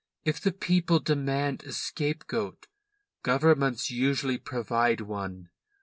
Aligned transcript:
If 0.25 0.41
the 0.41 0.51
people 0.51 0.99
demand 0.99 1.61
a 1.63 1.71
scapegoat, 1.71 2.65
governments 3.21 3.91
usually 3.91 4.39
provide 4.39 5.01
one. 5.01 5.51